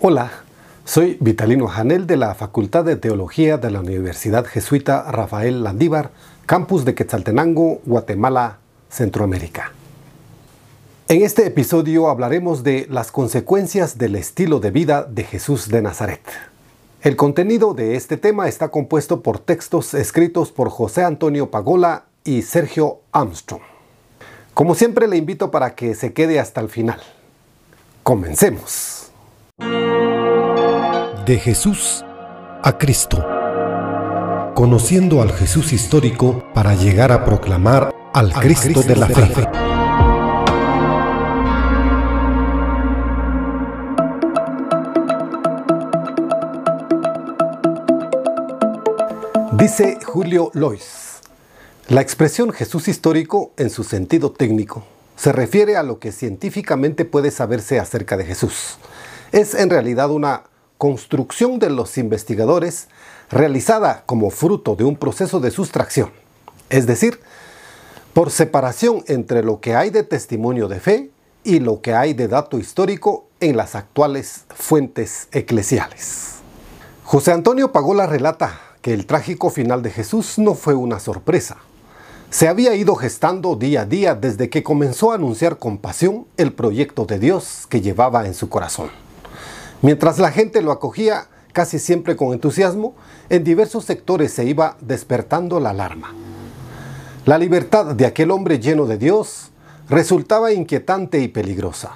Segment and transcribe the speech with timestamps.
[0.00, 0.30] Hola,
[0.84, 6.12] soy Vitalino Janel de la Facultad de Teología de la Universidad Jesuita Rafael Landívar,
[6.46, 8.58] campus de Quetzaltenango, Guatemala,
[8.90, 9.72] Centroamérica.
[11.08, 16.22] En este episodio hablaremos de las consecuencias del estilo de vida de Jesús de Nazaret.
[17.02, 22.42] El contenido de este tema está compuesto por textos escritos por José Antonio Pagola y
[22.42, 23.62] Sergio Armstrong.
[24.54, 27.00] Como siempre le invito para que se quede hasta el final.
[28.04, 28.97] Comencemos.
[29.58, 32.04] De Jesús
[32.62, 33.18] a Cristo.
[34.54, 39.48] Conociendo al Jesús histórico para llegar a proclamar al, Cristo, de la fe.
[49.52, 51.18] Dice Julio Lois,
[51.88, 54.84] la expresión Jesús histórico en su sentido técnico
[55.16, 58.78] se refiere a lo que científicamente puede saberse acerca de Jesús
[59.32, 60.44] es en realidad una
[60.78, 62.88] construcción de los investigadores
[63.30, 66.10] realizada como fruto de un proceso de sustracción,
[66.70, 67.20] es decir,
[68.14, 71.10] por separación entre lo que hay de testimonio de fe
[71.44, 76.36] y lo que hay de dato histórico en las actuales fuentes eclesiales.
[77.04, 81.58] José Antonio Pagola relata que el trágico final de Jesús no fue una sorpresa.
[82.30, 86.52] Se había ido gestando día a día desde que comenzó a anunciar con pasión el
[86.52, 88.90] proyecto de Dios que llevaba en su corazón.
[89.82, 92.94] Mientras la gente lo acogía casi siempre con entusiasmo,
[93.28, 96.14] en diversos sectores se iba despertando la alarma.
[97.26, 99.50] La libertad de aquel hombre lleno de Dios
[99.88, 101.92] resultaba inquietante y peligrosa.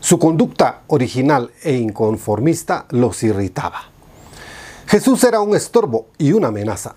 [0.00, 3.82] Su conducta original e inconformista los irritaba.
[4.86, 6.94] Jesús era un estorbo y una amenaza.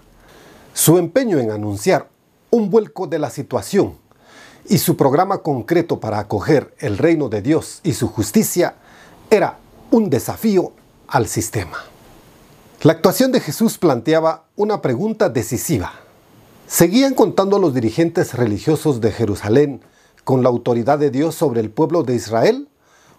[0.74, 2.10] Su empeño en anunciar
[2.52, 3.96] un vuelco de la situación
[4.68, 8.76] y su programa concreto para acoger el reino de Dios y su justicia
[9.30, 9.58] era
[9.92, 10.72] un desafío
[11.08, 11.78] al sistema.
[12.84, 15.94] La actuación de Jesús planteaba una pregunta decisiva.
[16.68, 19.82] ¿Seguían contando los dirigentes religiosos de Jerusalén
[20.24, 22.70] con la autoridad de Dios sobre el pueblo de Israel?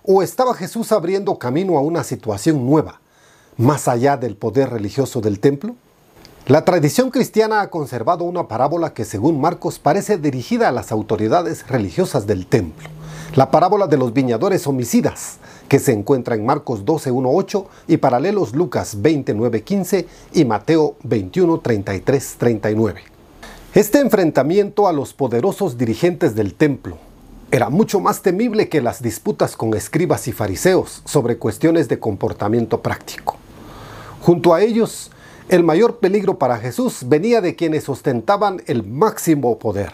[0.05, 3.00] ¿O estaba Jesús abriendo camino a una situación nueva,
[3.56, 5.75] más allá del poder religioso del templo?
[6.47, 11.67] La tradición cristiana ha conservado una parábola que según Marcos parece dirigida a las autoridades
[11.69, 12.89] religiosas del templo.
[13.34, 15.39] La parábola de los viñadores homicidas,
[15.70, 20.97] que se encuentra en Marcos 12, 1, 8 y paralelos Lucas 29, 15 y Mateo
[21.04, 23.00] 21, 33, 39.
[23.72, 26.98] Este enfrentamiento a los poderosos dirigentes del templo
[27.53, 32.82] era mucho más temible que las disputas con escribas y fariseos sobre cuestiones de comportamiento
[32.82, 33.37] práctico.
[34.22, 35.12] Junto a ellos,
[35.48, 39.92] el mayor peligro para Jesús venía de quienes ostentaban el máximo poder.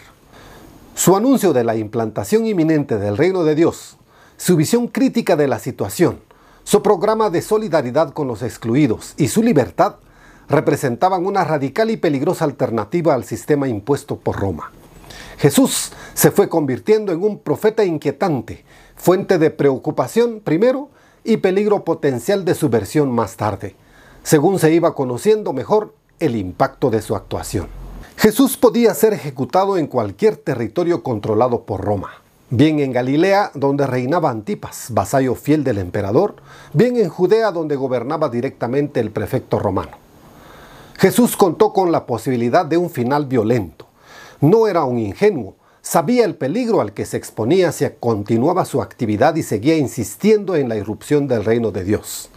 [0.95, 3.97] Su anuncio de la implantación inminente del reino de Dios
[4.37, 6.19] su visión crítica de la situación,
[6.63, 9.95] su programa de solidaridad con los excluidos y su libertad
[10.47, 14.71] representaban una radical y peligrosa alternativa al sistema impuesto por Roma.
[15.39, 18.63] Jesús se fue convirtiendo en un profeta inquietante,
[18.95, 20.89] fuente de preocupación primero
[21.23, 23.75] y peligro potencial de subversión más tarde,
[24.21, 27.67] según se iba conociendo mejor el impacto de su actuación.
[28.17, 34.29] Jesús podía ser ejecutado en cualquier territorio controlado por Roma bien en Galilea, donde reinaba
[34.29, 36.35] Antipas, vasallo fiel del emperador,
[36.73, 39.91] bien en Judea, donde gobernaba directamente el prefecto romano.
[40.97, 43.85] Jesús contó con la posibilidad de un final violento.
[44.41, 49.35] No era un ingenuo, sabía el peligro al que se exponía si continuaba su actividad
[49.35, 52.29] y seguía insistiendo en la irrupción del reino de Dios.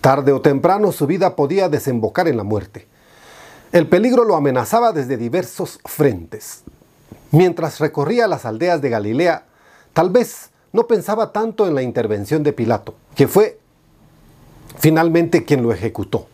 [0.00, 2.88] Tarde o temprano su vida podía desembocar en la muerte.
[3.72, 6.64] El peligro lo amenazaba desde diversos frentes.
[7.32, 9.46] Mientras recorría las aldeas de Galilea,
[9.94, 13.58] tal vez no pensaba tanto en la intervención de Pilato, que fue
[14.78, 16.26] finalmente quien lo ejecutó.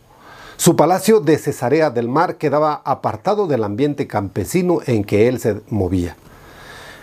[0.57, 5.61] Su palacio de Cesarea del Mar quedaba apartado del ambiente campesino en que él se
[5.69, 6.17] movía.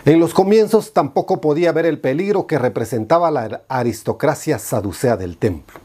[0.05, 5.79] En los comienzos tampoco podía ver el peligro que representaba la aristocracia saducea del templo.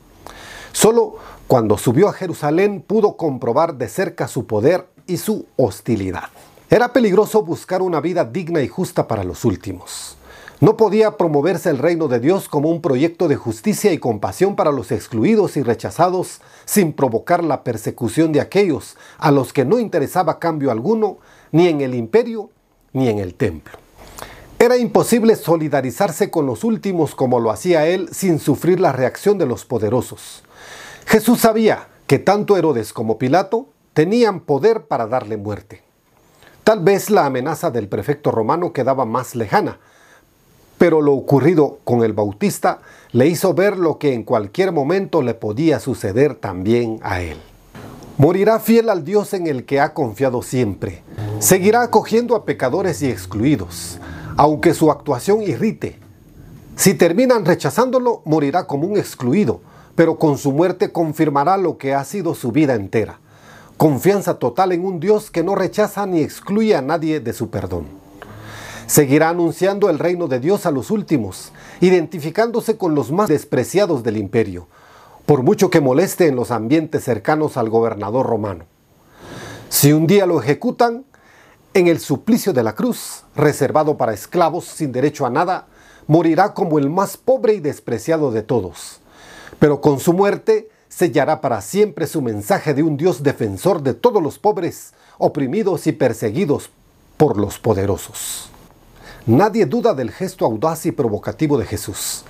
[0.72, 1.16] Solo
[1.47, 6.28] cuando subió a Jerusalén pudo comprobar de cerca su poder y su hostilidad.
[6.72, 10.16] Era peligroso buscar una vida digna y justa para los últimos.
[10.59, 14.72] No podía promoverse el reino de Dios como un proyecto de justicia y compasión para
[14.72, 20.39] los excluidos y rechazados sin provocar la persecución de aquellos a los que no interesaba
[20.39, 21.19] cambio alguno
[21.51, 22.48] ni en el imperio
[22.95, 23.74] ni en el templo.
[24.59, 29.45] Era imposible solidarizarse con los últimos como lo hacía él sin sufrir la reacción de
[29.45, 30.42] los poderosos.
[31.04, 35.82] Jesús sabía que tanto Herodes como Pilato tenían poder para darle muerte.
[36.64, 39.78] Tal vez la amenaza del prefecto romano quedaba más lejana,
[40.78, 42.80] Pero lo ocurrido con el Bautista
[43.12, 47.36] le hizo ver lo que en cualquier momento le podía suceder también a él.
[48.18, 51.03] Morirá fiel al Dios en el que ha confiado siempre.
[51.38, 54.00] Seguirá acogiendo a pecadores y excluidos,
[54.36, 55.98] aunque su actuación irrite.
[56.74, 59.60] Si terminan rechazándolo, morirá como un excluido,
[59.94, 63.20] pero con su muerte confirmará lo que ha sido su vida entera.
[63.83, 67.87] Confianza total en un Dios que no rechaza ni excluye a nadie de su perdón.
[68.87, 71.51] Seguirá anunciando el reino de Dios a los últimos,
[71.81, 74.69] identificándose con los más despreciados del imperio,
[75.27, 78.67] por mucho que moleste en los ambientes cercanos al gobernador romano.
[79.69, 81.05] Si un día lo ejecutan,
[81.75, 85.67] en el suplicio de la cruz, reservado para esclavos sin derecho a nada,
[86.07, 89.01] morirá como el más pobre y despreciado de todos.
[89.59, 94.22] Pero con su muerte sellará para siempre su mensaje de un Dios defensor de todos
[94.22, 96.71] los pobres, oprimidos y perseguidos
[97.16, 98.50] por los poderosos.
[99.24, 102.24] Nadie duda del gesto audaz y provocativo de Jesús.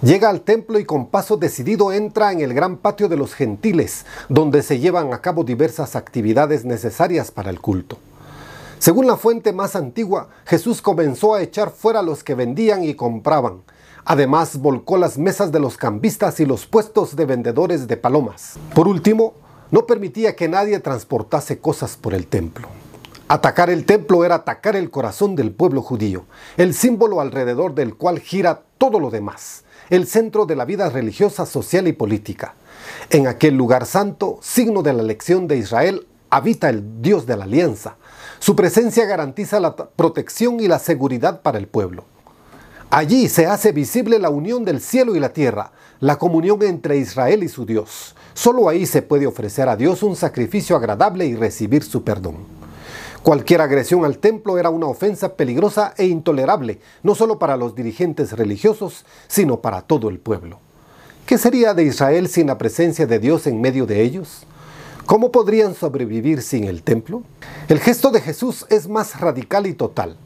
[0.00, 4.06] Llega al templo y con paso decidido entra en el gran patio de los gentiles,
[4.28, 7.98] donde se llevan a cabo diversas actividades necesarias para el culto.
[8.78, 12.94] Según la fuente más antigua, Jesús comenzó a echar fuera a los que vendían y
[12.94, 13.62] compraban.
[14.08, 18.54] Además, volcó las mesas de los cambistas y los puestos de vendedores de palomas.
[18.72, 19.34] Por último,
[19.72, 22.68] no permitía que nadie transportase cosas por el templo.
[23.26, 26.24] Atacar el templo era atacar el corazón del pueblo judío,
[26.56, 31.44] el símbolo alrededor del cual gira todo lo demás, el centro de la vida religiosa,
[31.44, 32.54] social y política.
[33.10, 37.42] En aquel lugar santo, signo de la elección de Israel, habita el Dios de la
[37.42, 37.96] alianza.
[38.38, 42.04] Su presencia garantiza la protección y la seguridad para el pueblo.
[42.90, 47.42] Allí se hace visible la unión del cielo y la tierra, la comunión entre Israel
[47.42, 48.14] y su Dios.
[48.32, 52.36] Solo ahí se puede ofrecer a Dios un sacrificio agradable y recibir su perdón.
[53.24, 58.30] Cualquier agresión al templo era una ofensa peligrosa e intolerable, no solo para los dirigentes
[58.32, 60.60] religiosos, sino para todo el pueblo.
[61.26, 64.44] ¿Qué sería de Israel sin la presencia de Dios en medio de ellos?
[65.06, 67.24] ¿Cómo podrían sobrevivir sin el templo?
[67.66, 70.16] El gesto de Jesús es más radical y total.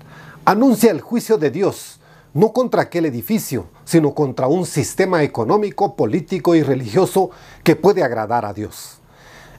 [0.44, 1.99] Anuncia el juicio de Dios,
[2.34, 7.30] no contra aquel edificio, sino contra un sistema económico, político y religioso
[7.64, 8.98] que puede agradar a Dios.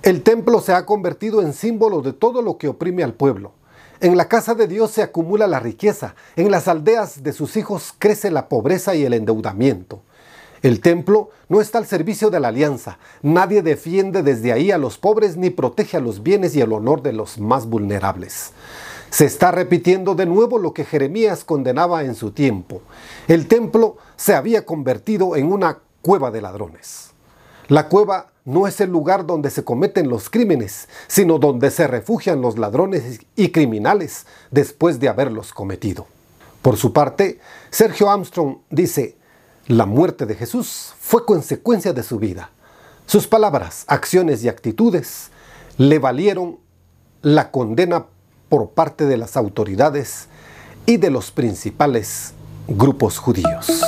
[0.03, 3.53] El templo se ha convertido en símbolo de todo lo que oprime al pueblo.
[3.99, 7.93] En la casa de Dios se acumula la riqueza, en las aldeas de sus hijos
[7.99, 10.01] crece la pobreza y el endeudamiento.
[10.63, 14.97] El templo no está al servicio de la alianza, nadie defiende desde ahí a los
[14.97, 18.53] pobres ni protege a los bienes y el honor de los más vulnerables.
[19.11, 22.81] Se está repitiendo de nuevo lo que Jeremías condenaba en su tiempo.
[23.27, 27.11] El templo se había convertido en una cueva de ladrones.
[27.67, 32.41] La cueva no es el lugar donde se cometen los crímenes, sino donde se refugian
[32.41, 36.07] los ladrones y criminales después de haberlos cometido.
[36.61, 39.17] Por su parte, Sergio Armstrong dice,
[39.67, 42.51] la muerte de Jesús fue consecuencia de su vida.
[43.07, 45.31] Sus palabras, acciones y actitudes
[45.77, 46.59] le valieron
[47.21, 48.05] la condena
[48.51, 50.27] por parte de las autoridades
[50.85, 52.33] y de los principales
[52.67, 53.81] grupos judíos.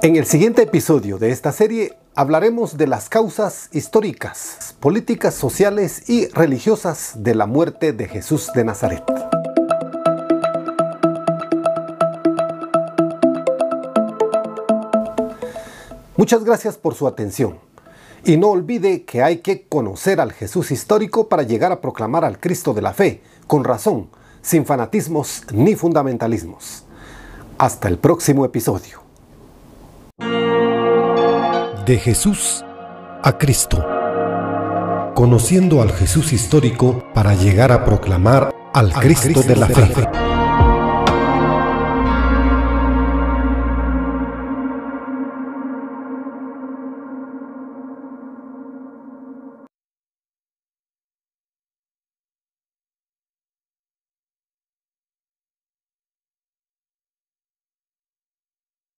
[0.00, 6.28] En el siguiente episodio de esta serie hablaremos de las causas históricas, políticas, sociales y
[6.28, 9.02] religiosas de la muerte de Jesús de Nazaret.
[16.16, 17.67] Muchas gracias por su atención.
[18.28, 22.38] Y no olvide que hay que conocer al Jesús histórico para llegar a proclamar al
[22.38, 24.10] Cristo de la fe, con razón,
[24.42, 26.84] sin fanatismos ni fundamentalismos.
[27.56, 29.00] Hasta el próximo episodio.
[31.86, 32.62] De Jesús
[33.22, 33.82] a Cristo.
[35.14, 40.27] Conociendo al Jesús histórico para llegar a proclamar al Cristo, de la fe.